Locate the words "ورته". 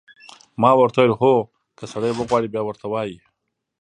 0.79-0.97, 2.65-2.85